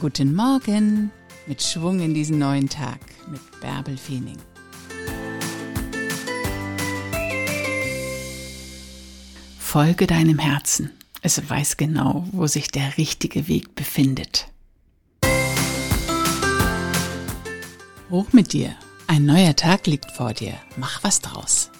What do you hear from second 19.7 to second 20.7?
liegt vor dir.